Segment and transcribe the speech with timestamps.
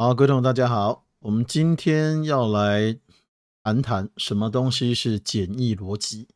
[0.00, 2.96] 好，各位同学大家好，我们今天要来
[3.64, 6.28] 谈谈什么东西是简易逻辑。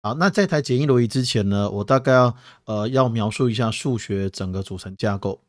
[0.00, 2.36] 好，那在谈简易逻辑之前呢，我大概要
[2.66, 5.40] 呃要描述一下数学整个组成架构。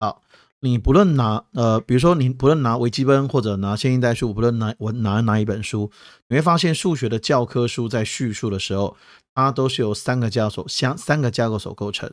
[0.00, 0.22] 好，
[0.60, 5.92] 你不论拿呃，比如说你不论拿微积分或者拿线性代数，不论拿我拿哪一本书，
[6.28, 8.96] 你会发现数学的教科书在叙述的时候，
[9.34, 12.10] 它都是由三个架构相三个架构所构成，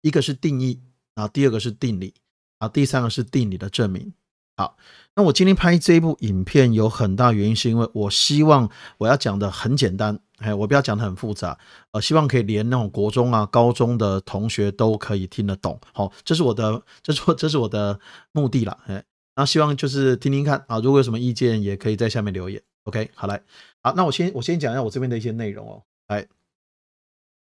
[0.00, 0.80] 一个是定义
[1.16, 2.14] 啊，第二个是定理。
[2.58, 4.12] 啊，第三个是定理的证明。
[4.58, 4.78] 好，
[5.14, 11.58] 那我今天拍这一部影片有很大原因，是因为我希望我要讲的很简单，哎，我不要讲的很复杂，
[11.90, 15.78] 呃，希望可以连那种国中啊、高中的同学都可以听得懂。
[15.92, 18.00] 好，这是我的，这是我，这是我的
[18.32, 19.04] 目的了，哎，
[19.34, 22.62] 那希望就是听听看啊，如果有什么意见，也可以在下面留言。
[22.84, 23.42] OK，好来，
[23.82, 25.82] 好，那我先我先讲一下我这边的一些内容哦。
[26.08, 26.26] 来，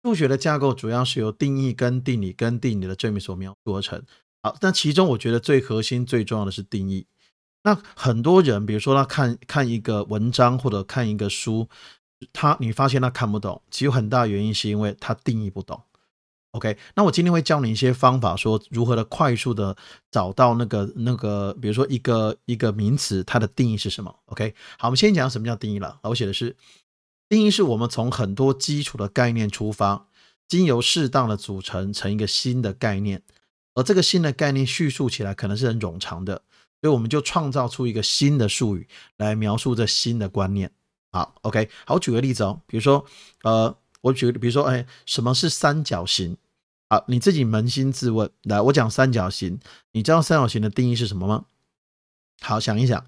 [0.05, 4.01] 数学的架构主要是由定义跟定理跟定理的证明所描述而成。
[4.43, 7.07] 好，那其中我觉得最核心、最重要的是定义。
[7.63, 11.69] 那很多人，比如说他看看一个文章或者看一个书，
[12.33, 15.83] 他你发现他看不懂，其实很大原因是因为他定义不懂。
[16.52, 19.77] OK，那我今天会教你一些方法，说如何的快速的
[20.11, 26.01] 找到那个那个，比如说一个一个名词，它的定义是什么？OK，好，我们先讲什么叫定义了。
[26.02, 26.57] 我写的是
[27.29, 30.09] 定义是我们从很多基础的概念出发，
[30.49, 33.23] 经由适当的组成成一个新的概念。
[33.83, 36.43] 这个新的概念叙述起来可能是很冗长的，
[36.81, 40.71] 所以我们就创造出一个新的术语来描述这新的观念。
[41.13, 43.05] 好，OK，好，我举个例子哦，比如说，
[43.43, 46.37] 呃，我举，比如说，哎，什么是三角形？
[46.89, 48.31] 好，你自己扪心自问。
[48.45, 49.59] 来，我讲三角形，
[49.93, 51.47] 你知道三角形的定义是什么吗？
[52.41, 53.05] 好，想一想。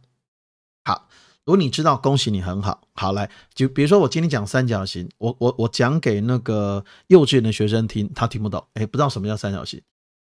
[0.85, 1.09] 好，
[1.45, 2.83] 如果你知道，恭喜你，很好。
[2.95, 9.81] 好，来，就比如说我今天讲三角形，我我我讲给那个幼稚园的学生听，他听不懂，哎，不知道什么叫三角形。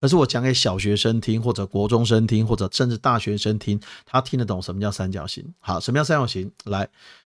[0.06, 5.44] 可是我讲给小学生听，或者国中生听，或者甚至大学生听，他听得懂什么叫三角形？
[5.59, 6.52] 好，什么叫三角形？
[6.66, 6.88] 来，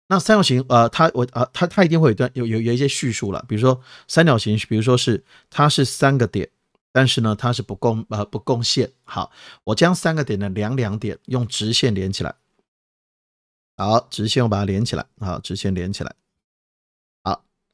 [0.09, 6.49] 那三角形，呃，他我呃，他他一定会有一段有有有一些叙述了，比如说三角形，比如说是它是三个点，
[6.91, 8.91] 但是呢它是不共呃不共线。
[9.05, 9.31] 好，
[9.63, 12.35] 我将三个点的两两点用直线连起来。
[13.77, 15.07] 好，直线我把它连起来。
[15.21, 16.13] 好，直线连起来。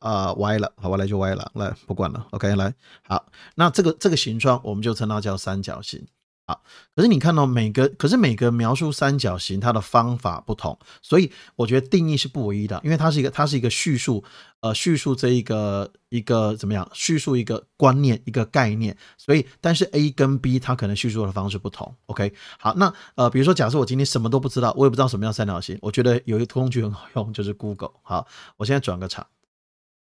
[0.02, 2.74] 啊，歪了，好，歪了就歪了，来不管了，OK，来，
[3.06, 3.24] 好，
[3.54, 6.04] 那这个这个形状我们就称它叫三角形，
[6.46, 6.60] 好，
[6.96, 14.24] 可是你看到每个，可是每个描述三角形它的方法不同，所以我觉得定义是不唯一的，因为它是一个它是一个叙述，
[14.60, 28.26] 呃，叙述这一个一个怎么样，叙述一个观念一个概念，所以但是 A 跟 B 它可能叙述的方式不同，OK，好，那呃，比如说假设我今天什么都不知道，我也不知道什么叫三角形，我觉得有一个工具很好用，就是 Google，好，
[28.56, 29.26] 我现在转个场。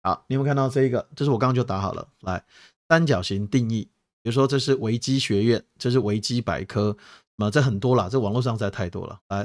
[0.06, 1.10] 好，你有没有看到这一个？
[1.16, 2.08] 这是我刚刚就打好了。
[2.22, 2.46] 来，
[2.88, 3.90] 三角形定义，
[4.22, 6.96] 比如说这是维基学院，这是维基百科，
[7.38, 9.20] 那么这很多了，这网络上实在太多了。
[9.30, 9.40] 来，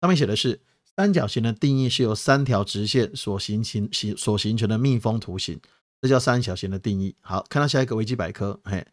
[0.00, 0.58] 上面写的是
[0.96, 5.60] 三角形的定义是由三条直线所形成形所形成的密封图形，
[6.00, 7.14] 这叫三角形的定义。
[7.20, 8.86] 好，看到下一个维基百科，嘿，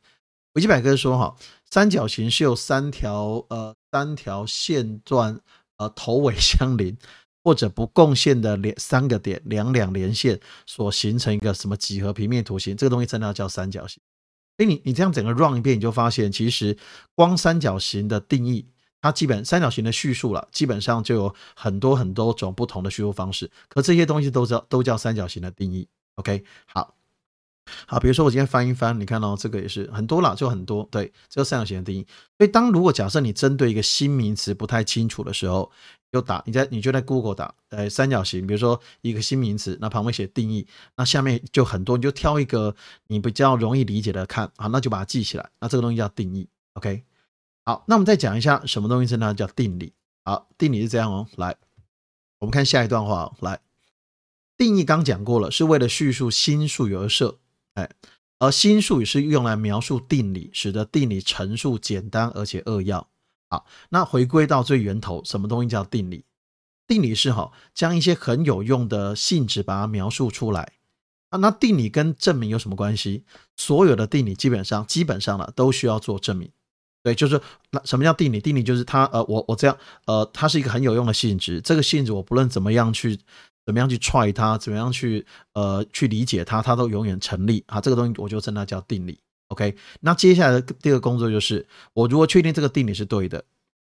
[0.56, 1.34] 维基百科说哈，
[1.72, 5.40] 三角形是由三条呃三条线段
[5.78, 6.98] 呃头尾相邻。
[7.44, 14.02] 或者不共线的连三个点两两连线所形成一个什么几何平面图形，这个东西真的要叫三角形。
[14.58, 16.78] 所以你你这样整个 run 一遍，你就发现其实
[17.16, 18.68] 光三角形的定义，
[19.02, 23.52] 它基本三角形的叙述了，基本上就有很多很多种不同的叙述方式。
[23.68, 25.88] 可这些东西都叫都叫三角形的定义。
[26.16, 26.96] OK，好。
[27.88, 30.88] 好，比如说我今天翻一翻，你看到这个也是很多了，就很多。
[30.92, 32.06] 对，这个三角形的定义。
[32.38, 35.72] 所以当如果假设你针对一个新名词不太清楚的时候，
[36.12, 42.76] 就打你在你就在 Google 打，呃，三角形，比如说一个新名词，那旁边写定义，那下面就很多，你就挑一个
[43.08, 45.50] 你比较容易理解的看，好，那就把它记起来。
[45.60, 47.04] 那这个东西叫定义，OK。
[47.66, 49.34] 好，那我们再讲一下什么东西是呢？
[49.34, 49.94] 叫定理。
[50.26, 51.28] 好，定理是这样哦。
[51.38, 51.56] 来，
[52.40, 53.34] 我们看下一段话。
[53.40, 53.62] 来，
[54.58, 57.40] 定义刚讲过了，是为了叙述新术语而设。
[57.76, 57.90] 哎，
[58.40, 63.10] 而新术语是用来描述定理，使得定理陈述简单而且扼要。
[63.50, 66.26] 好，那回归到最源头，什么东西叫定理？
[66.88, 70.74] 定理是哈，将一些很有用的性质把它描述出来。
[71.30, 73.24] 啊，那定理跟证明有什么关系？
[73.56, 76.52] 所有的定理基本上基本上呢都需要做证明。
[77.02, 77.42] 对，就是
[77.72, 78.40] 那什么叫定理？
[78.40, 81.60] 定理就是它呃，我我这样呃，它是一个很有用的性质。
[81.62, 83.20] 这个性质我不论怎么样去。
[83.66, 84.58] 怎么样去踹它？
[84.58, 86.62] 怎么样去呃去理解它？
[86.62, 87.80] 它都永远成立啊！
[87.80, 89.20] 这个东西我就称它叫定理。
[89.48, 93.44] OK，那接下来的第二个工作就是，我如果确定这个定理是对的，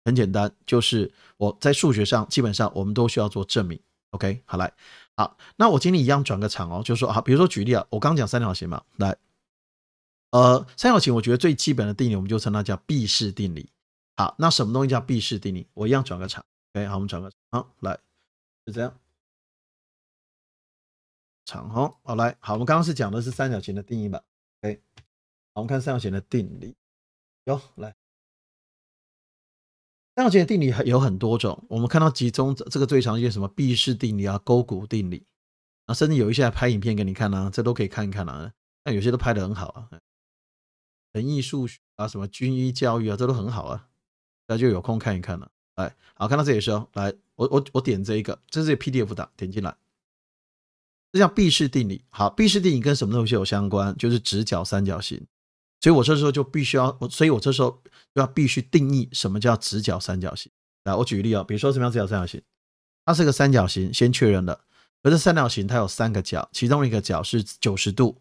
[0.05, 3.79] 很简单，就是我在数学上基本上我们都需要做证明。
[4.11, 4.73] OK，好来，
[5.17, 9.17] 好，那我今天一样转个场哦，就是说啊，比如说举例啊，我刚讲三角形嘛，来，
[10.33, 13.71] 呃，三角形我觉得最基本的定理我们就称它叫毕氏定理。
[14.17, 15.67] 好，那什么东西叫毕氏定理？
[15.75, 16.45] 我一样转个场。
[16.75, 17.99] OK，好，我们转个好来，
[18.67, 18.93] 就这样。
[21.53, 24.23] 长哦，好来，好，我们刚刚是讲的是三角形的定义吧
[24.63, 24.81] ？OK，
[25.53, 26.75] 好，我们看三角形的定理。
[27.45, 27.95] 有来，
[30.17, 35.27] 三角形的定理有很多种，我们看到集中这个最常见什么毕氏定理啊、勾股定理
[35.85, 38.51] 啊，甚至有一些还拍影片给你看啊，这都可以看一看啊。
[38.85, 39.91] 那有些都拍的很好啊，
[41.13, 43.91] 人艺数学啊，什么军医教育啊，这都很好啊，
[44.47, 45.51] 大家就有空看一看了。
[45.75, 49.77] 来，好，看到这里时候，来，我我我点这一个，这是 PDF 档，点进来。
[51.13, 52.03] 这叫毕氏定理。
[52.09, 53.95] 好，毕氏定理跟什么东西有相关？
[53.97, 55.25] 就是直角三角形。
[55.81, 57.71] 所以我这时候就必须要，所以我这时候
[58.15, 60.51] 就要必须定义什么叫直角三角形。
[60.85, 62.41] 来，我举个例啊，比如说什么样直角三角形？
[63.05, 64.61] 它是个三角形，先确认了。
[65.03, 68.17] 而这三角形它有三个角，其中一个角是九十度，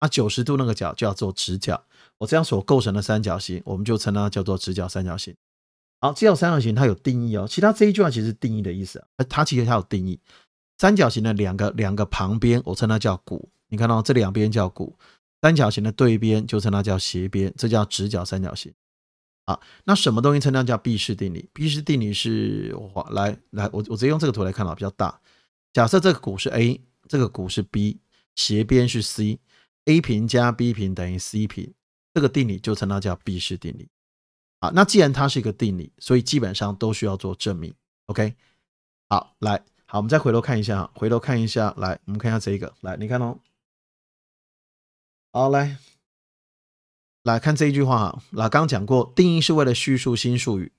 [0.00, 1.84] 那九十度那个角叫做直角。
[2.18, 5.34] 我这样所构成的三角形，我们就称它叫做直角三角形。
[6.00, 7.46] 好，直角三角形它有定义哦。
[7.48, 10.18] 其他这一句话其实定义的意思啊，它其实它有定义。
[10.78, 13.48] 三角形的两个两个旁边，我称它叫弧。
[13.68, 14.92] 你看到这两边叫弧，
[15.40, 18.72] 三角形的对边就称它叫斜边，这叫直角三角形。
[19.46, 21.48] 好，那什么东西称它叫毕氏定理？
[21.52, 25.20] 毕氏定理是我来来，我我直接用这个图来看啊，比较大。
[25.72, 27.98] 假设这个弧是 A，这个弧是 B，
[28.34, 31.74] 斜边是 C，A 平加 B 平等于 C 平，
[32.14, 33.88] 这个定理就称它叫毕氏定理。
[34.60, 37.74] 好，那既然它是一个定理，所以基本上都需要做证明。
[38.06, 38.34] OK，
[39.08, 39.62] 好，来。
[39.94, 43.38] 好，我们再回头看一下，回头看一下，来，我们看一下这一个，来，你看哦，
[45.30, 45.78] 好，来，
[47.22, 50.72] 来看这一句话哈，那刚讲过，定义是为了叙述新术语，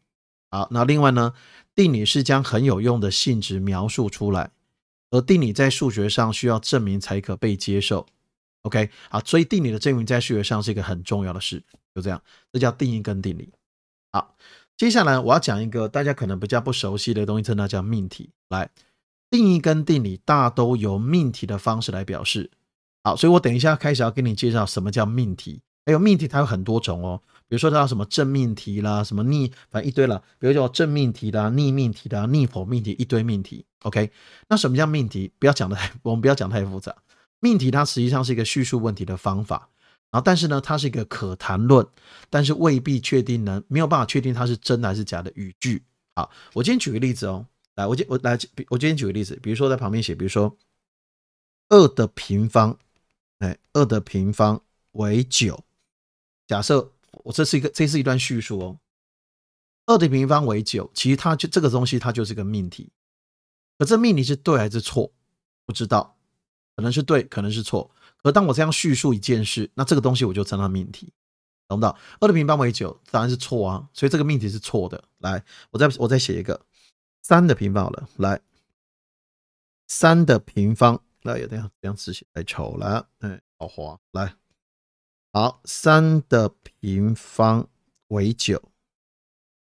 [0.52, 1.34] 好，那另外呢，
[1.74, 4.52] 定理是将很有用的性质描述出来，
[5.12, 8.06] 而定理在数学上需要证明才可被接受
[8.64, 11.64] ，OK，好，所以定理的证明在数学上是一个很重要的事，
[11.96, 12.22] 就这样，
[12.52, 13.50] 这叫定义跟定理。
[14.12, 14.36] 好，
[14.76, 18.70] 接下来我要讲一个大家可能比较不熟悉的东西，称它叫命题，来。
[19.30, 22.52] 定义跟定理大都由命题的方式来表示。
[23.04, 25.62] 好，所以我等一下开始要跟你介绍什么叫命题。
[25.86, 30.24] 还有命题它有很多种哦，比如说它什么正命题啦，什么逆，反正一堆了。
[30.40, 33.64] 比如叫正命题啦、逆命题啦、逆否命题，一堆命题。
[33.84, 34.10] OK，
[34.48, 35.32] 那什么叫命题？
[35.38, 36.96] 不要讲的太， 我们不要讲太复杂。
[37.40, 39.70] 命题它实际上是一个叙述问题的方法，
[40.10, 41.86] 然后但是呢，它是一个可谈论，
[42.32, 45.84] 但是未必确定能没有办法确定它是真的还是假的语句。
[46.16, 47.46] 好，我今天举个例子哦。
[47.76, 48.38] 来，我今我来，
[48.70, 50.58] 我今天举个例子，比如说在旁边写，比如说
[51.68, 52.78] 二的平方，
[53.40, 54.62] 哎，二的平方
[54.94, 55.64] 为九。
[56.48, 56.94] 假设
[57.24, 58.80] 我这是一个，这是一段叙述哦。
[59.88, 62.92] 二的平方为九，其实它就这个东西，它就是个命题。
[63.78, 65.12] 可这命题是对还是错？
[65.66, 66.18] 不知道，
[66.76, 67.92] 可能是对，可能是错。
[68.24, 71.12] 可当我这样叙述一件事，那这个东西我就称它命题，
[71.68, 71.94] 懂不懂？
[72.22, 75.04] 二的平方为九，当然是错啊，所以这个命题是错的。
[75.18, 76.66] 来，我再我再写一个。
[77.28, 78.40] 三的平方好了，来，
[79.88, 84.36] 三的平方，那有这样这样字写太丑了，哎，好滑，来，
[85.34, 87.68] 好，三的平方
[88.10, 88.62] 为九，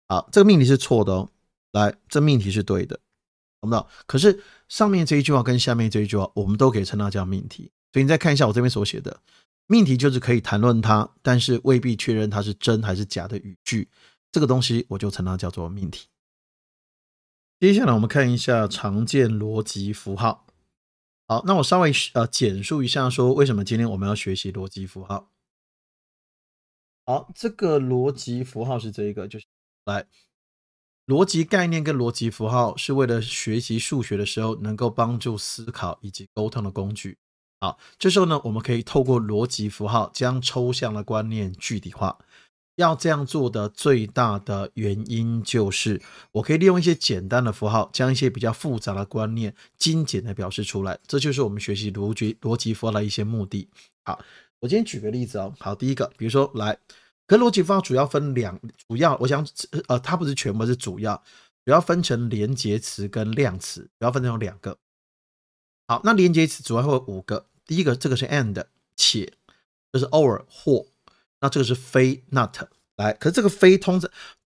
[0.09, 1.29] 好，这个命题是错的哦，
[1.71, 2.99] 来，这命题是对的，
[3.61, 3.87] 懂不懂？
[4.05, 9.21] 可是上面这一句话跟下面这一句话，我们都可以称它叫命题，所以你再看一下我这边所写的
[9.67, 13.87] 命题，就是可以谈论它，但是未必确认它是真还是假的语句，
[14.33, 16.09] 这个东西我就称它叫做命题。
[17.57, 20.45] 接下来我们看一下常见逻辑符号。
[21.25, 25.31] 好，那我稍微呃简述一下，说为什么今天我们要学习逻辑符号。
[27.05, 29.45] 好，这个逻辑符号是这一个，就是
[29.85, 30.05] 来
[31.07, 37.17] 逻辑概念跟逻辑符号是为了学习数学的时候能够帮助思考以及沟通的工具。
[37.61, 42.19] 好，这时候呢，我们可以透过逻辑符号将抽象的观念具体化。
[42.75, 46.01] 要这样做的最大的原因就是，
[46.33, 50.99] 我可以利用一些简单的符号，将一些比较复杂的观念精简的表示出来。
[51.07, 53.69] 这就是我们学习逻辑逻辑符号的一些目的。
[54.03, 54.19] 好，
[54.59, 55.53] 我今天举个例子哦。
[55.59, 56.77] 好，第一个，比如说来，
[57.25, 59.47] 可逻辑符号主要分两，主要我想
[59.87, 61.15] 呃，它不是全部是主要，
[61.63, 64.77] 主要分成连接词跟量词，主要分成两个。
[65.87, 67.45] 好，那连接词主要会有五个。
[67.65, 68.65] 第一个，这个是 and
[68.97, 69.31] 且，
[69.93, 70.87] 这是 or 或。
[71.45, 72.57] 那这个是非 not
[72.95, 74.09] 来，可是这个非通着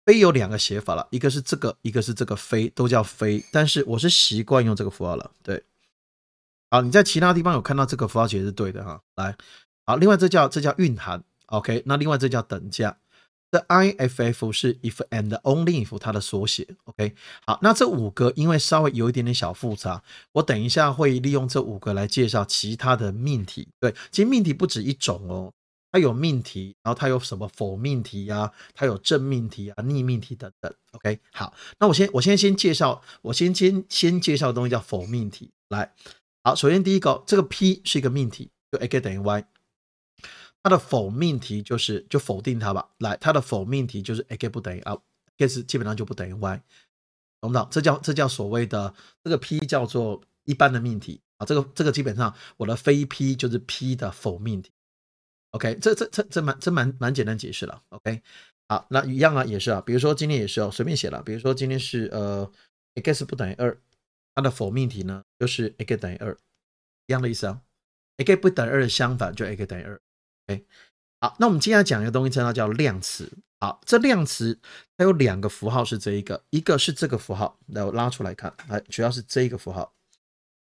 [0.05, 3.41] 非有两个写法了，一个是这个，一个是这个非，都叫非。
[3.49, 5.63] 但是我是习惯用这个符号了，对。
[6.69, 9.01] 好，你在其他地方有看到这个符号其实是对的哈。
[9.15, 9.33] 来，
[9.85, 11.81] 好，另外这叫这叫蕴含，OK。
[11.85, 12.97] 那另外这叫等价，
[13.49, 17.15] 这 IFF 是 if and only if 它的缩写，OK。
[17.45, 23.69] 好，那这五个因为稍微有一点点小复杂，我等一下会利用这五个来介绍其他的命题。
[23.79, 25.53] 对，其实命题不止一种哦。
[25.91, 30.73] 它有命题，然后它有什么否命题啊，它有正命题啊、逆命题等等。
[30.93, 35.51] OK，好，那我先我先先介绍，我先先先介绍的东西叫否命题。
[35.69, 35.93] 来，
[36.43, 39.45] 好，首先第一个，这个 P 是一个命题，就 x 等于 y，
[40.63, 42.89] 它的否命题就是就否定它吧。
[42.99, 44.81] 来，它的否命题就是 x 不等于
[45.37, 46.61] x，基本上就不等于 y，
[47.41, 47.67] 懂不懂？
[47.69, 48.93] 这叫这叫所谓的
[49.23, 51.21] 这个 P 叫做一般的命题。
[51.37, 54.71] 啊，这个这个基本上我的非 P 就是 P 的否命题
[55.51, 58.21] ，OK，这这这这蛮这蛮蛮简单解释了，OK，
[58.67, 62.49] 好，那一样啊，也是啊，比如说今天也是哦，随便写了，比如说今天是呃
[62.95, 63.77] x 不等于二，
[64.33, 66.37] 它的否命题呢就是 x 等于二，
[67.07, 67.61] 一样的意思啊
[68.17, 70.01] ，x 不等于二的相反就 x 等于二
[70.47, 70.65] ，OK，
[71.19, 74.59] 好，那我们接下来讲一个东西，称它叫量词，好，这量词
[74.97, 79.93] 它有两个符号是这一个，一个是这个符号，来我拉出来看，来主要是这一个符号。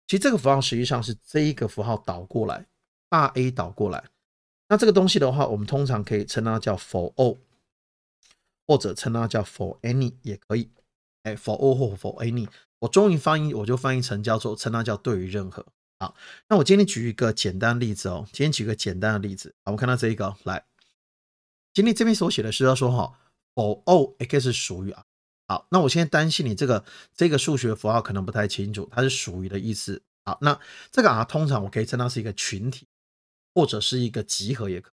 [0.08, 2.68] 其实这个符号实际上是这一个符号导过来，
[3.10, 4.04] 大 A 导过来。
[4.68, 7.38] 那这个东西的话，我们通常可以称它叫 for all，
[8.68, 10.70] 或者称它叫 for any 也可以。
[11.24, 12.48] 哎，for all 或 for any，
[12.80, 15.66] 我终于翻译，我就翻译成叫做称它叫对于任何。
[16.00, 16.16] 好，
[16.50, 18.28] 那我今天举一个简单例子哦。
[18.32, 20.66] 今天举个简单的例子，好，我们看到这一个来。
[21.74, 23.18] 今天这边所写的是要说哈
[23.56, 25.04] ，for all x 属于啊。
[25.48, 26.84] 好，那我现在担心你这个
[27.16, 30.02] 这个数学符号可能不太清楚，它是属于的意思。
[30.26, 30.60] 好，那
[30.92, 32.88] 这个 R 通常我可以称它是一个群体，
[33.56, 34.92] 或者是一个集合也可。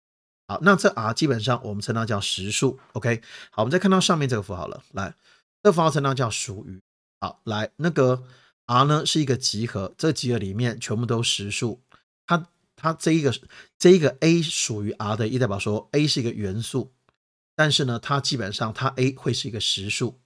[0.47, 2.79] 好，那这 R 基本上我们称它叫实数。
[2.93, 5.14] OK，好，我们再看到上面这个符号了，来，
[5.62, 6.79] 这符号称它叫属于。
[7.21, 8.23] 好，来，那个
[8.67, 11.81] R 呢是一个集合，这集合里面全部都实数，
[12.26, 13.35] 它它这一个
[13.79, 16.93] 这一个 A 属于 R 的，意代表说 A 是一个元素，
[17.57, 20.19] 但是呢，它基本上它 A 会是一个实数。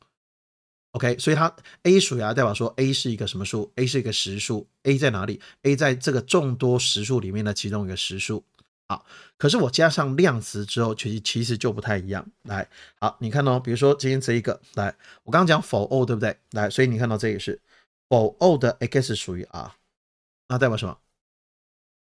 [0.94, 4.64] OK，所以它 A 属于 R，代表说 A 是一个什么数？A 是一个实数。
[4.84, 8.44] A 在哪里？A 在这个众多实数里面的其中一个实数。
[8.86, 9.04] 好，
[9.36, 12.24] 可是我加上量词之后，其实其实就不太一样。
[12.42, 12.68] 来，
[13.00, 16.36] 好，你看哦，比如说今天这一个，来，我刚刚讲否 O 对不对？
[16.52, 17.60] 来，所以你看到这也是
[18.08, 19.72] 否 O 的 X 属于 R，
[20.46, 20.96] 那代表什么？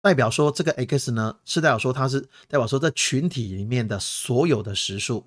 [0.02, 5.26] 代表说这个 X 呢，是代表说它是代表说这群体里面的所有的实数。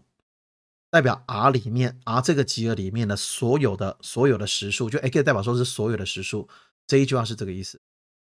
[0.91, 6.49] 代表 R 里面 R 这个集合里面的所有的所有的实数，就 X 代表说是所有的实数，
[6.87, 7.79] 这一句话是这个意思。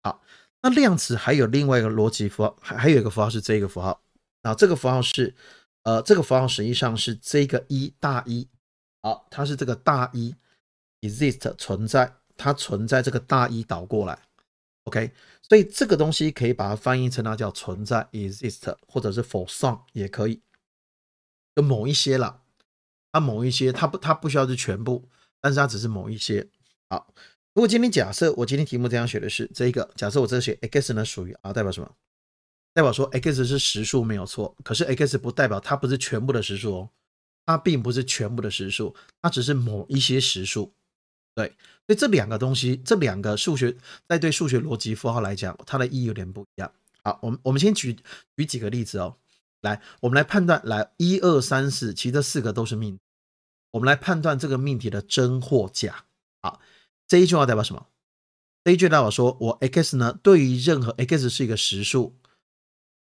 [0.02, 0.20] 好，
[0.62, 4.02] 那量词还有另外一个逻辑符号，还还有一个符号是这个符号
[4.42, 5.34] 啊，这个符号是
[5.84, 8.48] 呃这个符号实际上是这个一大一，
[9.02, 10.34] 好，它是这个大一
[11.02, 14.18] exist 存在，它存在这个大一导过来
[14.84, 15.12] ，OK，
[15.48, 20.42] 所以这个东西可以把它翻译成它叫存在 exist，或者是 for some 也可以，
[21.54, 22.42] 有某一些了。
[23.20, 25.08] 某一些，它不，它不需要是全部，
[25.40, 26.46] 但是它只是某一些。
[26.90, 27.12] 好，
[27.54, 31.90] 如果今天假设我今天题目这样写的是这一个，假设我这写 x 呢属于 R，代表什么？
[32.75, 36.90] 代表说 x 是实数没有错，可是 x 不代表它不是全部的实数哦，
[37.44, 40.72] 它并不是全部的实数，它只是某一些实数。
[41.34, 41.48] 对，
[41.87, 43.76] 所以这两个东西，这两个数学
[44.08, 46.72] 在对数学逻辑符号来讲，它的意义有点不一样。
[47.02, 47.96] 好，我们我们先举
[48.37, 49.16] 举几个例子哦。
[49.62, 52.98] 来，我们来判断，来一二三四，其实这四个都是命。
[53.72, 56.04] 我们来判断这个命题的真或假。
[56.42, 56.60] 好，
[57.06, 57.87] 这一句话代表什么？
[58.64, 62.16] 这一句代表说我 x 呢，对于任何 x 是一个实数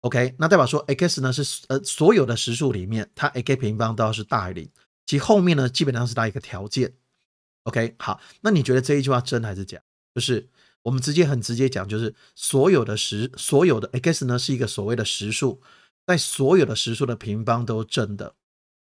[0.01, 4.71] ，OK，那代表说 x 呢是呃所有的实数里面，它 x 平方都要是大于零，
[5.07, 6.95] 其后面呢基本上是它一个条件
[7.65, 9.81] ，OK，好，那你觉得这一句话真还是假？
[10.15, 10.49] 就是
[10.83, 15.61] 我们直接很直接讲，就是所有的实所有的 x 呢是一个所谓的实数。
[16.07, 18.35] 在所有的实数的平方都是正的，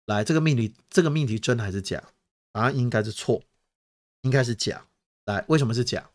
[0.06, 2.02] 来这个命题，这个命题真还是假？
[2.52, 3.42] 答案应该是错，
[4.22, 4.86] 应该是假。
[5.26, 6.10] 来，为什么是假？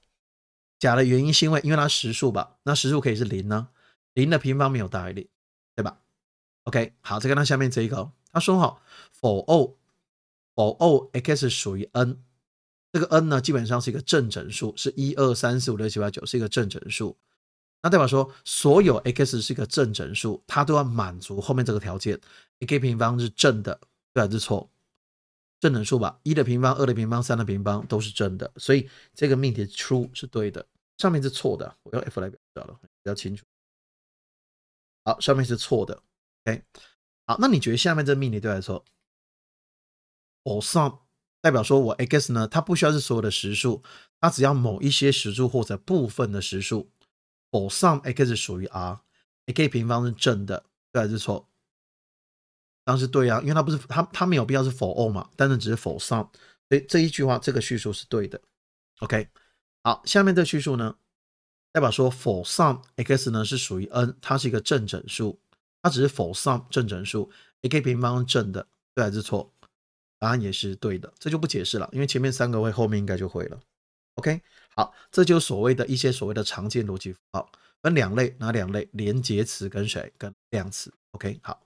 [0.80, 2.58] 假的原因是因为因为它实数吧？
[2.64, 3.68] 那实数可以是零呢？
[4.14, 5.28] 零的平方没有大于零，
[5.76, 6.02] 对吧
[6.64, 8.82] ？OK，好，再看到下面这一个，他说哈
[9.20, 9.78] ，for O
[10.56, 12.24] for O x 属于 n，
[12.92, 17.18] 这个 n 呢基本上是一个正整数，是一二三四五六七八九，是一个正整数。
[17.84, 22.20] 那代表说，所有 x 是一个正整数，它都要满足后面这个条件
[22.60, 23.80] ：x 平方是正的，
[24.14, 24.70] 对还是错？
[25.60, 30.66] 正整数吧，一的平方、二的平方、三的平方都是正的，所以这个命题 true 是对的。
[30.98, 33.44] 上面是错的，我用 F 来表示了，比较清楚。
[35.04, 36.02] 好，上面是错的。
[36.46, 36.64] OK，
[37.26, 38.86] 好，那你觉得下面这个命题对还是错
[40.44, 41.00] ？For some
[41.42, 43.82] 代表说我 x 呢，它不需要是所有的实数，
[44.20, 46.92] 它只要某一些实数或者部分的实数。
[47.52, 51.48] For some x 属于 R，x 平方是正的，对还是错？
[52.84, 56.28] 当然是对啊，因为它不是它它没有必要是 for all 嘛，但是只是 for some，
[56.70, 58.42] 所以这一句话这个叙述是对的。
[59.00, 59.28] OK，
[59.84, 60.96] 好，下面这叙述呢，
[61.72, 65.40] 代表说 for some x 呢是属于 n，它是一个正整数，
[65.82, 67.32] 它只是否 sum 正整数
[67.62, 69.54] ，a_k 平方是正的，对还是错？
[70.18, 73.60] 答案也是对的，这就不解释了，因为前面三个会，后面应该就会了。
[74.16, 74.40] OK，
[74.82, 77.52] 好，这就所谓的一些所谓的常见逻辑符号，
[77.84, 78.90] 分两类，哪两类？
[78.94, 80.12] 连接词跟谁？
[80.18, 80.92] 跟量词。
[81.12, 81.62] OK，好，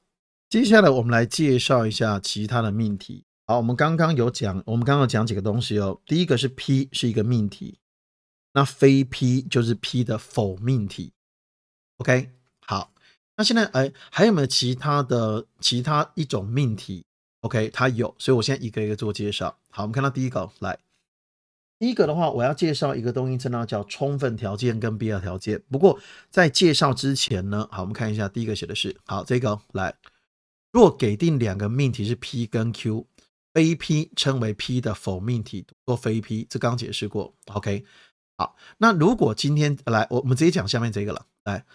[0.49, 3.23] 接下来我们来介绍一下其他的命题。
[3.47, 6.01] 好，我们刚刚有讲，我们刚刚讲几个东西哦。
[6.05, 7.79] 第一个是 P 是一个命题，
[8.51, 11.13] 那非 P 就是 P 的否命题。
[11.99, 12.31] OK，
[12.67, 12.91] 好，
[13.37, 17.05] 那现在哎，还有没有其他的其他一种命题
[17.39, 19.57] ？OK，它有，所以我现在一个一个做介绍。
[19.69, 20.77] 好，我们看到第一个，来，
[21.79, 25.61] 第一个的话，我要介绍一个东西，称它叫充分条件跟必要条件。
[25.69, 29.95] 不过在介绍之前呢，好，我们看一下第一个写的是，好，这个来，
[30.71, 33.05] 若给定两个命题是 P 跟 Q。
[33.53, 37.33] 非 P 称为 P 的否命题，做非 P，这刚解释过。
[37.53, 37.85] OK，
[38.37, 41.25] 好，那如果今天来，我我们直接讲下面这个了。
[41.45, 41.65] 来，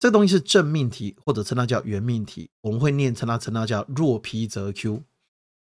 [0.00, 5.04] 这个东西是正命题，或者称它叫原命题，我们会念称它称它叫若 P 则 Q，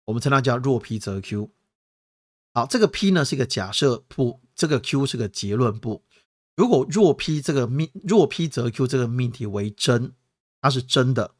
[0.06, 1.50] 我们称它叫若 P 则 Q。
[2.56, 6.02] 好，这个 P 呢是一个假设不，这个 Q 是个结论不。
[6.56, 10.14] 如果若 P 这个命若 P 则 Q 这个命题为真，
[10.62, 11.32] 它是真的。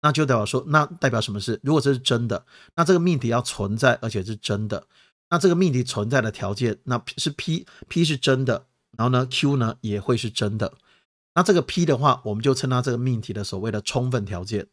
[0.00, 1.58] 那就代表说，那代表什么事？
[1.64, 2.46] 如果这是真的，
[2.76, 4.86] 那这个命题要存在，而且是真的。
[5.30, 10.74] 那这个命题存在的条件，那是 P，P 是真的，然后呢，Q 呢也会是真的。
[11.34, 14.68] 那这个 P 的话，我们就称它这个命题的所谓的充分条件，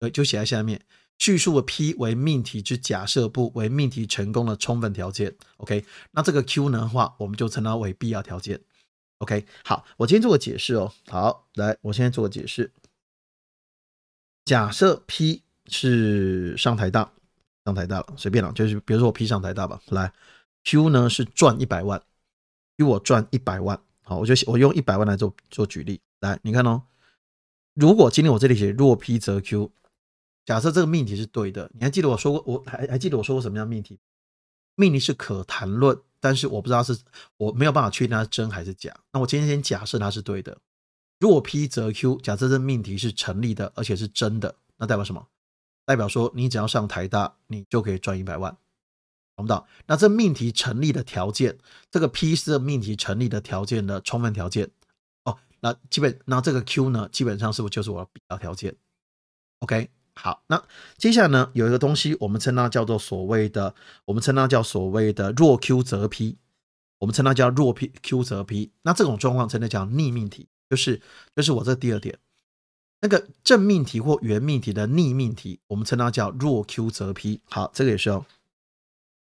[0.00, 0.82] 呃，就写在下面。
[1.22, 5.32] 叙述的 P 为命题之假设不为命题成功的充分条件。
[5.58, 8.60] OK，那这个 Q 呢话，我们就称它为必要条件。
[9.18, 10.92] OK，好，我今天做个解释哦。
[11.06, 12.72] 好，来，我现在做个解释。
[14.44, 17.12] 假设 P 是上台大，
[17.66, 19.80] 上台大了，随便了，就是比如说我 P 上台大吧。
[19.90, 20.12] 来
[20.64, 22.02] ，Q 呢是赚一百万
[22.78, 26.00] ，Q 我赚一百万，好，我就我用一百万来做做举例。
[26.18, 26.82] 来，你看哦，
[27.74, 29.70] 如果今天我这里写若 P 则 Q，
[30.44, 33.98] 假设这个命题是对的，你还记得我说过，我还还记得我说过什么样命题？
[34.74, 36.98] 命题是可谈论，但是我不知道是
[37.36, 38.94] 我没有办法确定它是真还是假。
[39.12, 40.58] 那我今天先假设它是对的。
[41.20, 45.28] 若 P 则 Q，假设这命题是成立的，而且是真的，那代表什么？
[45.84, 48.56] 代表说你只要上台大，你就可以赚一百万，
[49.36, 49.64] 懂不懂？
[49.86, 51.58] 那这命题成立的条件，
[51.90, 54.70] 这个 P 是命题成立的条件的充分条件
[55.24, 55.38] 哦。
[55.60, 58.74] 那基本，那这个 Q 呢，基本上是不是就是我的必要条件
[59.60, 60.62] ？OK，好，那
[60.96, 66.36] 接下来呢，有一个东西，我们称它叫做所谓的，我们称它叫所谓的若 Q 则 P，
[66.98, 68.70] 我们称它叫若 P Q 则 P。
[68.82, 70.48] 那这种状况称它叫逆命题。
[70.68, 71.00] 就是，
[71.36, 72.18] 就是我这第二点，
[73.00, 77.40] 那个正命题或原命题的逆命题，我们称它叫若 Q 则 P。
[77.44, 78.24] 好，这个也是哦，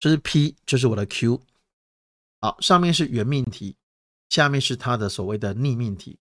[0.00, 1.40] 这是 P，就是我的 Q。
[2.40, 3.76] 好，上面是原命题，
[4.28, 6.18] 下面是它的所谓的逆命题。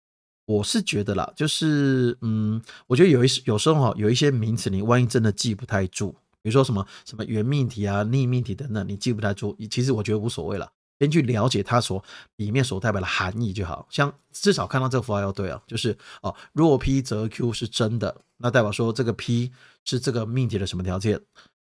[0.51, 6.11] 我是觉得啦，就是嗯，我觉得有一有时候哈，有一些名词你万一真的记不太住，
[6.41, 10.71] 比如说什么什么原命题啊、逆命题等等，你记不太住，其实我觉得无所谓了。
[10.99, 12.03] 先去了解它所
[12.35, 19.51] 里面所代表的含义就好，像至少看到这个符号要对啊，就是哦，若 P 则 Q 是真的，那代表说这个 P
[19.83, 21.19] 是这个命题的什么条件？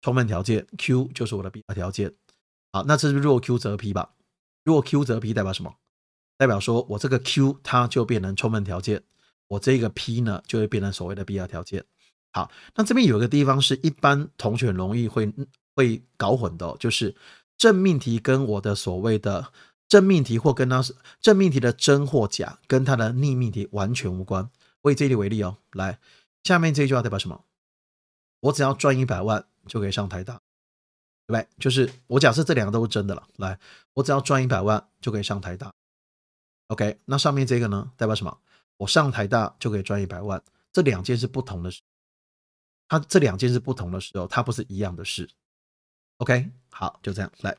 [0.01, 2.13] 充分条件，Q 就是我的必要条件。
[2.73, 4.09] 好，那这是若 Q 则 P 吧？
[4.65, 5.73] 若 Q 则 P 代表什么？
[6.38, 9.04] 代表说我这个 Q 它就变成充分条件，
[9.48, 11.84] 我这个 P 呢就会变成所谓的必要条件。
[12.32, 15.32] 好，那这边有一个地方是一般同学容易会
[15.76, 17.15] 会搞混的，就是。
[17.56, 19.54] 正命题跟我的所谓的
[19.88, 24.50] 正命题，或跟它是正命题的真或假，跟它的逆命题完全无关。
[24.82, 26.00] 我以这里为例哦，来，
[26.43, 27.46] 下面这句话代表什么？
[28.41, 30.41] 我只要赚一百万就可以上台大，
[31.26, 31.48] 对不对？
[31.58, 33.26] 就是我假设这两个都是真的了。
[33.38, 33.58] 来，
[33.93, 35.72] 我只要赚一百万就可以上台大。
[36.67, 38.38] OK，那上面这个呢，代表什么？
[38.78, 41.82] 我上台大就可以赚一百万，这两件是不同的事。
[42.88, 45.30] 它这两件是不同的时候，它不是一样的事。
[46.17, 47.56] OK，好，就这样来。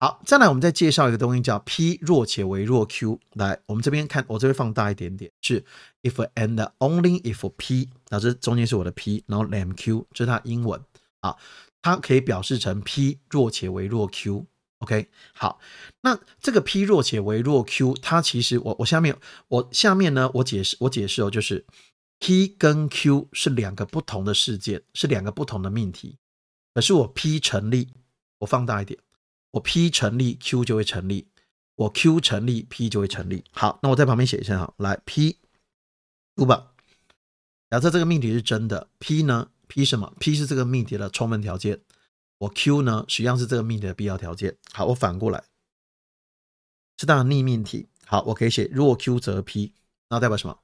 [0.00, 3.20] 好，再来，我们再介绍一个东西，叫 P 若且为若 Q。
[3.34, 5.64] 来，我们这边看，我这边放大一点点，是
[6.02, 10.80] If and only if P，那这中间是我的 P，然后 lam Q，这是它英文
[11.20, 11.36] 啊，
[11.80, 14.44] 它可以表示成 P 若且为若 Q。
[14.82, 15.60] OK，好，
[16.00, 19.16] 那这个 P 若且为若 Q，它其实我我下面
[19.46, 21.64] 我下面呢，我解释我解释哦，就是
[22.18, 26.18] P 跟 Q 是两个不同的事件，是两个不同的命题。
[26.74, 27.90] 可是我 P 成立，
[28.40, 28.98] 我放大一点，
[29.52, 31.26] 我 P 成立，Q 就会成立；
[31.76, 33.44] 我 Q 成立，P 就会成立。
[33.52, 35.38] 好，那我在旁边写一下哈，来 P，
[36.38, 36.72] 五吧。
[37.70, 41.80] 假设这个命题是真的，P 呢？P 什么？P 是这个命题的充分条件，
[42.42, 44.56] 我 Q 呢，实际上是这个命题的必要条件。
[44.72, 45.44] 好，我反过来，
[46.98, 47.88] 是当逆命题。
[48.04, 49.74] 好，我可以写若 Q 则 P，
[50.08, 50.58] 那代表什么？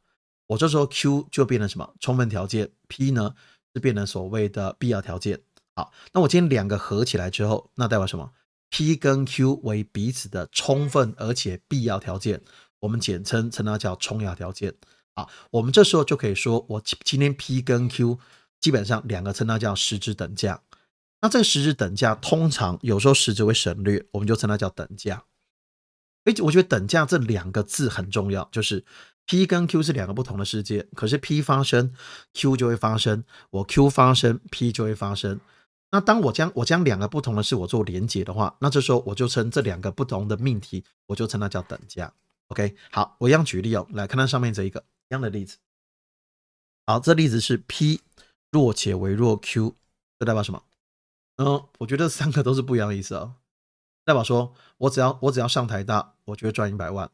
[0.48, 3.34] 我这时候 Q 就变成什么充分条件，P 呢
[3.72, 5.40] 是变成所谓的必要条件。
[5.76, 8.32] 好，那我今天两个合起来之后，那代表什么
[8.70, 12.42] ？P 跟 Q 为彼此的充分而且必要条件，
[12.80, 14.74] 我们简称称它叫充要条件。
[15.14, 18.18] 好，我们这时候就可以说，我今天 P 跟 Q
[18.60, 20.60] 基本上两个称它叫实质等价。
[21.20, 25.24] 那这个实质等价通常有时候实质会省略，我们就称它叫等价。
[26.24, 28.84] 哎，我觉得等价这两个字很重要，就是
[29.26, 31.92] P 跟 Q 是两个不同的世界，可是 P 发生
[32.34, 35.40] ，Q 就会发生；我 Q 发生，P 就会发生。
[35.90, 42.12] 那当我将我将两个不同的事我做连接的话，那这时候我就称这两个不同的命题，我就称它叫等价。
[42.48, 45.56] OK，好，我一样举例哦，来看它上面这一个一样的例子。
[46.86, 48.02] 好，这例子是 P
[48.50, 49.74] 弱且为弱 Q，
[50.18, 50.62] 这代表什么？
[51.38, 53.34] 嗯，我觉得三个都是不一样的意思啊。
[54.04, 57.10] 代表说我只要我只要上台大，我就会赚一百万。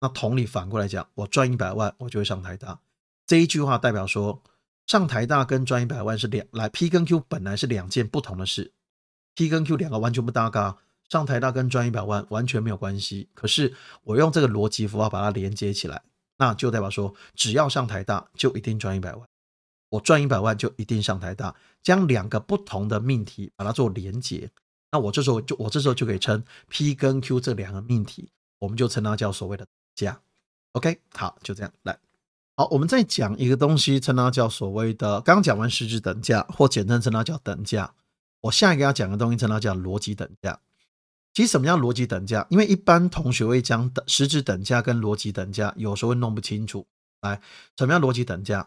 [0.00, 2.80] 那同理反过来讲，我赚一百万，我就会上台大。
[3.26, 4.42] 这一句话代表说，
[4.86, 8.72] 上台大跟赚一百万是两来 P 跟 Q 本来是两件不同的事
[9.34, 10.78] ，P 跟 Q 两个完全不搭嘎。
[11.08, 13.28] 上台大跟赚一百万完全没有关系。
[13.32, 16.02] 可是我用这个逻辑符号把它连接起来，
[16.38, 19.28] 那就代表说，只要上台大就一定赚一百万。
[19.88, 24.50] 我赚一百万就一定上台大，将两个不同的命题把它做连接，
[24.90, 30.20] 那我这时候就我这时候就可以称 P 跟 Q 这两个命题，我们就称它叫所谓的价。
[30.72, 31.98] OK，好，就这样来。
[32.56, 37.94] 好，我们再讲一个东西，称它叫所谓的刚讲完实质等价，或简称称它叫等价。
[38.40, 40.58] 我下一个要讲的东西称它叫逻辑等价。
[41.34, 42.46] 其实什么叫逻辑等价？
[42.48, 46.86] 因为一般同学会将等实质等价跟逻辑等价有时候会弄不清楚。
[47.20, 47.40] 来，
[47.76, 48.66] 什么叫逻辑等价？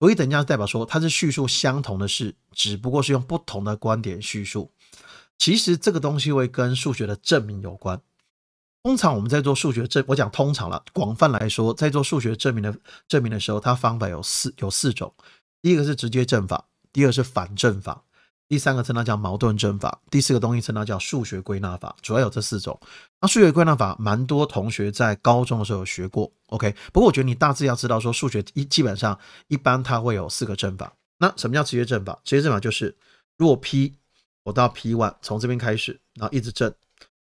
[0.00, 4.72] 不一等价代表说它是叙述相同的事，只不过是用不同的观点叙述。
[5.36, 8.00] 其实这个东西会跟数学的证明有关。
[8.82, 12.74] 通常我们在做数学证，我讲通常了，广泛来说，在做数学证明的
[13.06, 15.14] 证明的时候，它方法有四有四种。
[15.60, 18.02] 第一个是直接证法，第二是反证法，
[18.50, 21.94] 第三个称它叫矛盾证法，第四个东西称它叫数学归纳法。
[22.02, 22.78] 主要有这四种。
[23.20, 26.28] 那数学归纳法，蛮多同学在高中的时候有学过。
[26.46, 30.92] OK，不过我觉得你大致要知道，说数学一基本上一般它会有四个证法。
[31.18, 32.20] 那什么叫直接证法？
[32.24, 32.96] 直接证法就是
[33.38, 33.94] 如果 P
[34.42, 36.74] 我到 P one 从这边开始，然后一直证。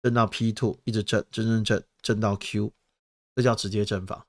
[0.02, 2.74] 正到 P two 一直正正正正正到 Q，
[3.36, 4.26] 这叫直接正法。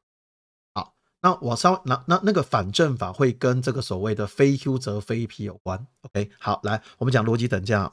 [1.23, 5.87] 那我稍微那那那个反证法会跟这个所谓的非 Q 则非 P 有关。
[6.03, 7.93] OK，好，来我们讲逻辑等价。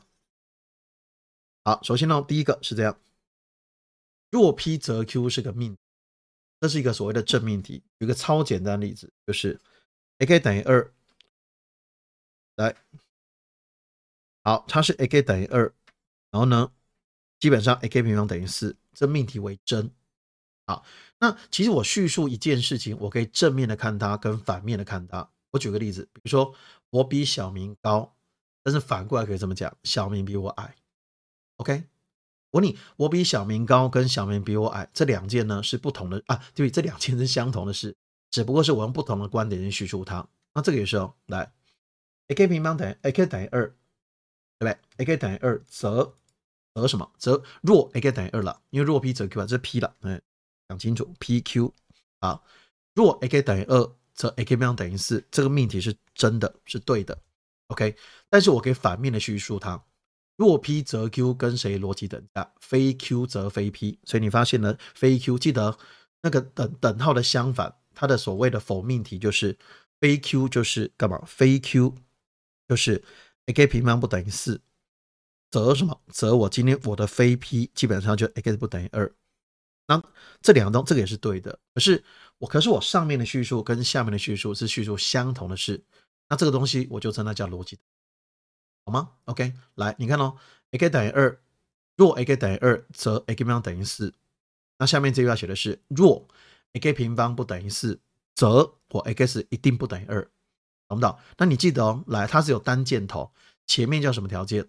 [1.63, 2.99] 好，首先呢，第一个是这样，
[4.31, 5.77] 若 P 则 Q 是个命，
[6.59, 7.83] 这是一个所谓的正命题。
[7.99, 9.59] 有一个超简单例子，就是
[10.17, 10.91] a_k 等于二，
[12.55, 12.75] 来，
[14.43, 15.71] 好，它是 a_k 等于二，
[16.31, 16.71] 然后呢？
[17.39, 19.89] 基本上，a_k 平方等于四，这命题为真。
[20.69, 20.86] 好，
[21.17, 25.27] 那其实我叙述一件事情，我可以正面的看它，跟反面的看它。
[25.49, 26.53] 我举个例子，比如说
[26.91, 28.15] 我比小明高，
[28.62, 30.75] 但是反过来可以这么讲，小明比我矮。
[31.55, 31.86] OK，
[32.51, 36.39] 我问你，我比小明高跟小明比我矮这两件呢是不同的啊？
[36.53, 37.97] 对，这两件是相同的事，
[38.29, 40.27] 只不过是我用不同的观点去叙述它。
[40.53, 41.51] 那这个也是哦，来
[42.27, 43.75] ，a_k 平方等于 a_k 等于二，
[44.60, 46.13] 对不对？a_k 等于二则。
[46.75, 47.12] 则什么？
[47.17, 50.21] 则若 a_k 等于二了，因为若 p 则 q 啊，这是 p 了，嗯，
[50.69, 51.71] 讲清楚，p_q
[52.19, 52.39] 啊，
[52.93, 57.19] 若 a_k 等于二，则 a_k 平方等于四，这个命题是真的，是对的
[57.67, 57.95] ，OK。
[58.29, 59.84] 但是我可以反面的叙述它，
[60.36, 62.53] 若 p 则 q 跟谁逻辑等价？
[62.60, 65.77] 非 q 则非 p，所以你发现呢，非 q 记得
[66.21, 69.58] 那个等等号的相反，它的所谓的否命题就是
[69.99, 71.21] 非 q 就是干嘛？
[71.25, 71.95] 非 q
[72.67, 73.03] 就是
[73.47, 74.62] a_k 平方不等于四。
[75.51, 75.99] 则什么？
[76.10, 79.12] 则我今天我的非 P 基本上就 x 不等于二。
[79.89, 80.02] 那
[80.39, 81.58] 这两个东这个也是对的。
[81.73, 82.04] 可是
[82.38, 85.84] 我可是我上面的叙述跟下面的叙述是叙述相同的事。
[86.30, 87.80] 那这个东西我就称它叫逻辑，
[88.86, 90.38] 好吗？OK，来你看哦
[90.69, 91.41] a k 等于二，
[91.97, 94.13] 若 a k 等于二，则 k 平方等于四。
[94.78, 96.28] 那下面这句话写的是若
[96.73, 97.99] a k 平方不等于四，
[98.36, 100.21] 则我 x 一定不等于二，
[100.88, 101.17] 懂不懂？
[101.38, 103.32] 那你记得哦，来它是有单箭头，
[103.65, 104.67] 前面叫什么条件？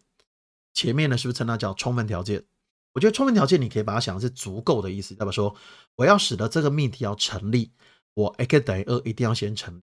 [0.73, 2.43] 前面呢，是不是称它叫充分条件？
[2.92, 5.14] 我觉得充分条件，你可以把它想的是足够的意思。
[5.14, 5.55] 代表说，
[5.96, 7.72] 我要使得这个命题要成立，
[8.14, 9.81] 我 x 等于二一定要先成，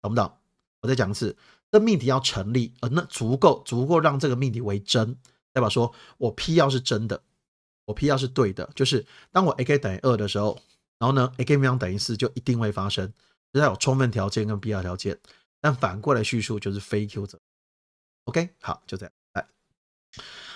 [0.00, 0.38] 懂不懂？
[0.80, 1.36] 我再讲一次，
[1.70, 5.16] 这命题要成立，呃，那足够足够让这个命题为真。
[5.52, 7.22] 代表说我 P 要是真的，
[7.84, 10.58] 我 P 要是对的，就是当我 x 等于二的时候，
[10.98, 13.12] 然后呢，x 平方等于四就一定会发生，
[13.52, 15.18] 这有充分条件跟必要条件。
[15.60, 17.38] 但反过来叙述就是非 Q 者。
[18.24, 19.12] OK，好，就这样。
[19.34, 19.46] 来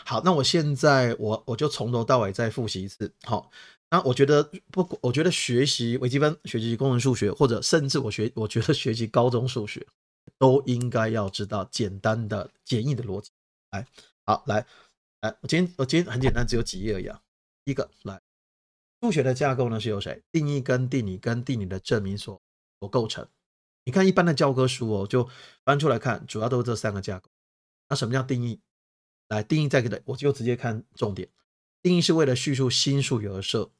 [0.04, 3.12] 好，那我现在我我就从头到尾再复习一次。
[3.22, 3.50] 好，
[3.90, 9.86] 那我觉得不，我觉得学习微积分、学习工程数学，或者甚至我学，我觉得学习高中数学，
[10.38, 13.30] 都应该要知道简单的、简易的逻辑。
[13.70, 13.86] 来，
[14.24, 14.66] 好，来，
[15.22, 17.20] 来，我今天我今天很简单，只有几页而已啊。
[17.64, 18.20] 一个来，
[19.00, 20.22] 数学的架构呢是由谁？
[20.30, 22.40] 定义跟定理跟定理的证明所
[22.78, 23.26] 所构成。
[23.84, 25.28] 你看一般的教科书哦，就
[25.64, 27.30] 翻出来看，主要都是这三个架构。
[27.88, 28.60] 那什么叫定义？
[29.28, 31.28] 来，定义再给的，我就直接看重点。
[31.82, 33.70] 定义是为了叙述新数学而设。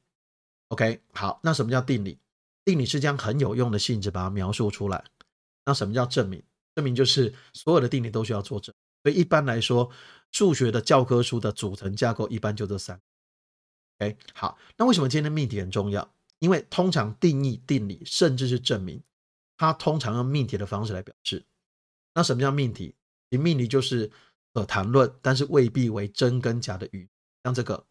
[0.69, 2.19] OK，好，那什么叫定理？
[2.63, 5.05] 定理是将很有用的性质把它描述出来。
[5.65, 6.43] 那什么叫证明？
[6.75, 8.73] 证明就是所有的定理都需要作证。
[9.03, 9.89] 所以一般来说，
[10.31, 12.99] 数学的教科书的组成架构一般就这三。
[13.99, 16.11] OK，好，那为什么今天的命题很重要？
[16.39, 19.01] 因为通常定义、定理，甚至是证明，
[19.57, 21.45] 它通常用命题的方式来表示。
[22.13, 22.95] 那什么叫命题？
[23.29, 24.11] 其命题就是
[24.55, 27.07] 可谈论，但是未必为真跟假的语，
[27.43, 27.85] 像这个。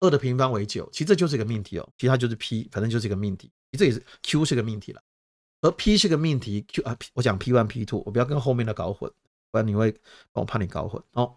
[0.00, 3.50] 二的平方为九，其实这就是一个命题哦，其他就是 P，反正就是一个命题。
[3.78, 5.02] 这也是 Q 是个命题了，
[5.62, 6.62] 而 P 是个命题。
[6.68, 9.10] Q 啊，我讲 P one P two，我不要跟后面的搞混，
[9.50, 9.98] 不然你会，
[10.32, 11.36] 我怕你搞混哦。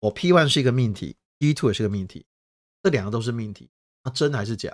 [0.00, 2.26] 我 P one 是一个命题，P two 也是个命题，
[2.82, 3.70] 这两个都是命题，
[4.02, 4.68] 那真还是假？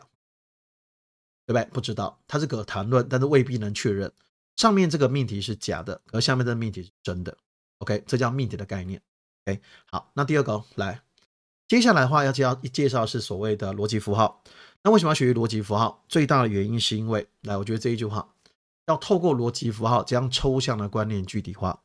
[1.46, 1.64] 对不对？
[1.72, 4.10] 不知道，它是可谈论，但是未必能确认。
[4.56, 7.36] 上面这个命题是假的，而下面这个命题是真的。
[7.80, 9.02] OK，这叫命题的概念。
[9.44, 11.02] OK，好，那第二个来。
[11.68, 14.42] 接下来的话要介绍介绍是所谓的逻辑符号。
[14.82, 16.04] 那为什么要学习逻辑符号？
[16.08, 18.34] 最大的原因是因为，来，我觉得这一句话
[18.86, 21.80] 要透过逻辑符号将抽象的观念具体化。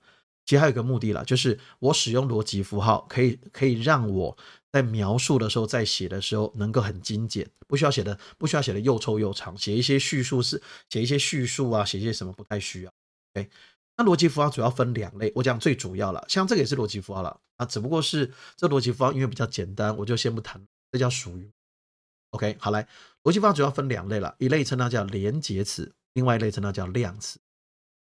[0.46, 4.38] 其实还有个目的啦，就是我使用逻辑符号可以可以让我
[4.72, 12.92] 在描述的时候，在写的时候能够很精简，不需要写的不需要写的又臭又长，写一些叙述是写一些叙述啊，写一些什么不太需要。
[13.36, 13.50] OK。
[13.98, 21.50] 那逻辑符号主要分两类，我讲最主要了，像这个也是逻辑符号了啊，只不过是这逻辑符号因为比较简单，我就先不谈，这叫属于。
[22.32, 22.86] OK，好来，
[23.24, 27.40] 逻辑符号主要分两类了，一类称它叫连结词，另外一类称它叫量词。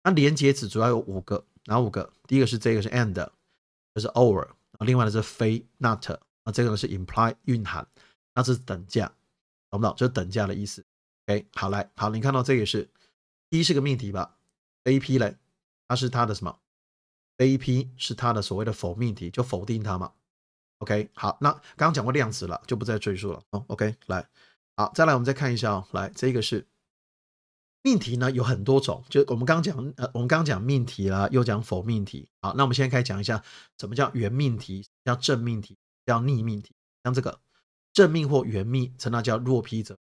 [0.03, 2.13] 那连结词主要有五个，哪五个？
[2.27, 3.13] 第一个是这个是 and，
[3.93, 6.09] 这是 or，啊，另外的是非 not，
[6.43, 7.85] 啊，这个呢是 imply 蕴含，
[8.33, 9.11] 那这是等价，
[9.69, 9.93] 懂不懂？
[9.97, 10.85] 就是等价的意思。
[11.27, 12.89] OK，好来，好，你看到这个是
[13.49, 14.37] 一是个命题吧
[14.85, 15.35] ？A P 嘞？
[15.93, 16.57] 它是它的什么
[17.37, 20.13] ？A P 是它的所谓的否命题，就否定它嘛。
[20.79, 23.43] OK，好，那刚刚讲过量词了，就不再赘述了。
[23.51, 24.27] 哦，OK，来，
[24.75, 25.87] 好，再来我们再看一下哦。
[25.91, 26.67] 来，这个是
[27.83, 32.27] 命题呢，有很多种，就我们刚讲，呃，我们刚讲命题啦，又讲否命题。
[32.41, 33.43] 好，那我们现在开始讲一下，
[33.77, 35.77] 什么叫原命题，叫正命题，
[36.07, 36.73] 叫逆命题。
[37.03, 37.39] 像这个
[37.93, 39.99] 正命或原命，称它叫若 P 者。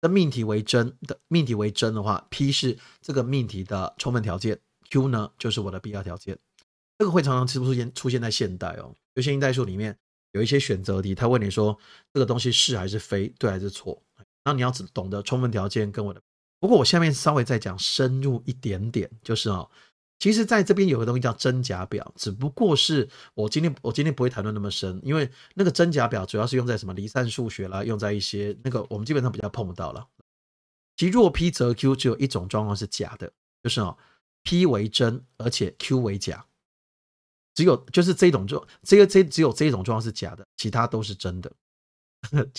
[0.00, 4.58] 那命题为真的命题为真的话，P 是这个命题的充分条件。
[4.90, 6.38] Q 呢，就是我的必要条件。
[6.98, 9.96] 这个会常常出现出现在现代哦，有些因代数里面
[10.32, 11.78] 有一些选择题，他问你说
[12.12, 14.02] 这个东西是还是非，对还是错，
[14.44, 16.20] 那你要懂得充分条件跟我的。
[16.58, 19.70] 不过我下面稍微再讲深入一点点，就是哦，
[20.18, 30.06] 其实在这边有个东西叫真假表，只不过是我今天我今天不会谈论那么深，因为那个真假表主要是用在什么离散数学啦，用在一些那个我们基本上比较碰不到了。
[30.96, 33.96] 其若 P 则 Q 只有一种状况是假的，就是哦。
[34.42, 36.46] P 为真，而且 Q 为假，
[37.54, 41.52] 只有就是这种状这个这只有这种状况是假的，其他都是真的。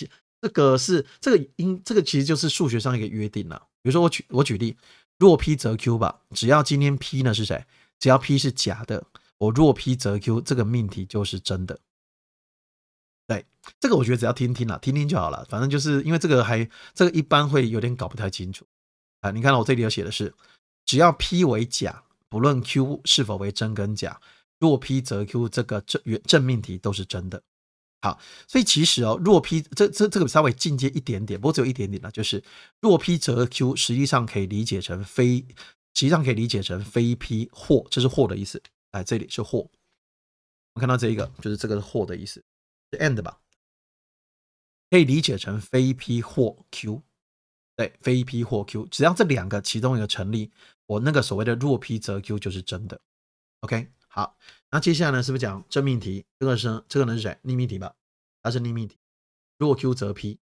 [0.41, 3.67] 这个是这个因这个其实就是数学上一个约定了。
[3.81, 4.75] 比如说我举我举例，
[5.17, 7.65] 若 P 则 Q 吧，只要今天 P 呢是谁，
[7.99, 9.05] 只要 P 是假的，
[9.37, 11.79] 我若 P 则 Q 这个命题就是真的。
[13.27, 13.45] 对，
[13.79, 15.45] 这个我觉得只要听听了，听听就好了。
[15.49, 18.65] 反正就是因为这个还这个一般会有点搞不太清楚
[19.21, 19.31] 啊。
[19.31, 20.33] 你看到我这里有写的是。
[20.85, 24.19] 只要 P 为假，不论 Q 是否为真跟假，
[24.59, 27.41] 若 P 则 Q 这个正原正命题都是真的。
[28.01, 32.43] 好，所以其实哦，若 P 这这这个稍微进阶一点点，不过只有一点点了，就是
[32.79, 35.45] 若 P 则 Q 实际上可以理解成非，
[35.93, 38.61] 实际上可以理解成非 P 或，这是或的意思。
[38.91, 39.69] 哎，这里是或，我
[40.73, 42.43] 们看到这一个就是这个是或的意思，
[42.91, 43.39] 是 and 吧？
[44.89, 47.03] 可以理解成非 P 或 Q。
[47.81, 50.51] 对，非 P 或 Q，只要这两个其中一个成立，
[50.85, 53.01] 我那个所谓的若 P 则 Q 就是真的。
[53.61, 54.37] OK，好，
[54.69, 56.23] 那接下来呢，是不是讲真命题？
[56.37, 57.35] 这个是这个人是谁？
[57.41, 57.95] 逆命题吧？
[58.43, 58.99] 它是逆命题。
[59.57, 60.37] 若 Q 则 P。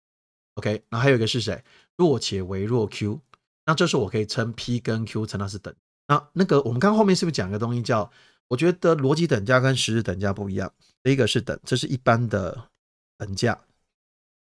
[0.53, 1.61] OK，那还有一个是谁？
[1.97, 3.19] 若且为若 Q，
[3.65, 5.75] 那这时候我可以称 P 跟 Q 称它是等。
[6.07, 8.09] 那那个我们刚刚后面是不是讲个东西叫？
[8.47, 10.71] 我觉得逻辑等价跟实质等价不一样。
[11.03, 12.69] 第一个是等，这是一般的
[13.17, 13.59] 等价，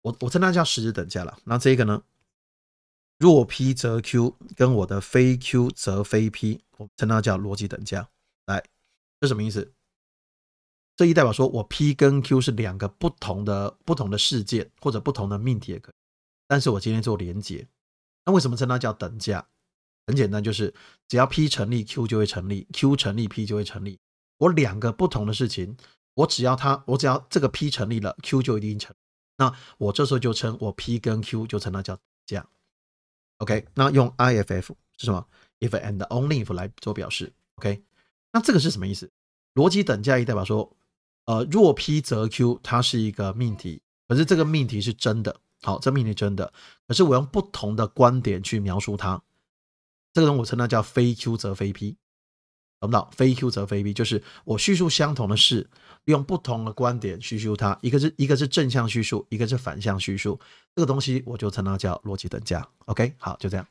[0.01, 1.39] 我我称它叫实质等价了。
[1.45, 2.03] 那这个呢？
[3.23, 8.09] 若 P 则 Q，跟我的非 Q 则非 P，我称它叫逻辑等价。
[8.47, 8.61] 来，
[9.21, 9.71] 这什么意思？
[10.97, 15.95] 这一代表说我 P 跟 Q 是两个不同的不同的事件或者不同的命题也可以，
[16.49, 17.65] 但是我今天做连接，
[18.25, 19.47] 那为什么称它叫等价？
[20.05, 20.73] 很简单，就是
[21.07, 23.97] 只要 P 成立，Q 就会成立；Q 成立，P 就会成立。
[24.39, 25.77] 我两个不同的事情，
[26.15, 28.93] 我只要它，我只要这个 P 成立了，Q 就一定成。
[29.37, 32.45] 那我这时候就称我 P 跟 Q 就称它叫价。
[33.43, 35.27] OK，那用 IFF 是什么
[35.59, 37.33] ？If and only if 来做表示。
[37.55, 37.83] OK，
[38.31, 39.11] 那这个是什么意思？
[39.53, 40.77] 逻辑等价一代表说，
[41.25, 45.41] 呃，若 P 则 Q，它是一个命题，可是这个命题是真的。
[45.61, 46.53] 好，这命题真的，
[46.87, 49.21] 可是我用不同的观点去描述它。
[50.13, 51.97] 这个东西我称它叫非 Q 则非 P，
[52.87, 53.07] 懂不懂？
[53.11, 55.67] 非 Q 则非 b，就是我叙述相同的事，
[56.05, 60.39] 用不同的观点叙述它，一个是一个是正向叙述，一个是反向叙述。
[60.75, 62.67] 这个东西我就称它叫逻辑等价。
[62.85, 63.65] OK，好，就这样。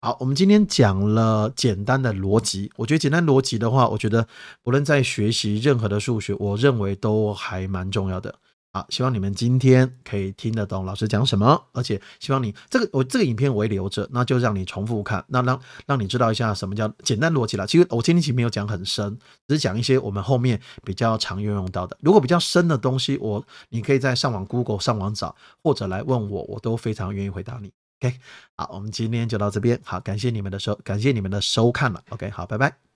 [0.00, 4.26] 好，我们今天讲了简单的逻辑，我觉得简单逻辑的话，我觉得
[4.62, 8.34] 不论在学习任何的数学，我认为都还蛮重要的。
[8.74, 17.66] 好，希望你们今天可以听得懂老师讲什么，而且希望你这个我这个影片我会留着，那就让你重复看，那让让你知道一下什么叫简单逻辑了。
[17.66, 21.94] 其实我今天其实没有讲很深，只是讲一些我们后面比较常运用到的。
[22.00, 27.70] 如果比较深的东西，我你可以在上网 Google 上网找，或者来问我，我都非常愿意回答你。
[28.00, 28.16] OK，
[28.56, 32.02] 好，我们今天就到这边，好，感谢你们的收，感谢你们的收看了。
[32.08, 32.91] OK，好，拜拜。